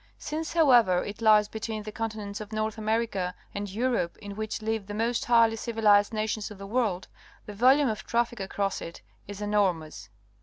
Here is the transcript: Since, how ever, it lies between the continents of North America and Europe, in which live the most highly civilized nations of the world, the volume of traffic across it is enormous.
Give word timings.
Since, 0.17 0.53
how 0.53 0.71
ever, 0.71 1.03
it 1.05 1.21
lies 1.21 1.47
between 1.47 1.83
the 1.83 1.91
continents 1.91 2.41
of 2.41 2.51
North 2.51 2.79
America 2.79 3.35
and 3.53 3.69
Europe, 3.71 4.17
in 4.17 4.35
which 4.35 4.63
live 4.63 4.87
the 4.87 4.95
most 4.95 5.25
highly 5.25 5.55
civilized 5.55 6.11
nations 6.11 6.49
of 6.49 6.57
the 6.57 6.65
world, 6.65 7.07
the 7.45 7.53
volume 7.53 7.87
of 7.87 8.03
traffic 8.03 8.39
across 8.39 8.81
it 8.81 9.03
is 9.27 9.41
enormous. 9.43 10.09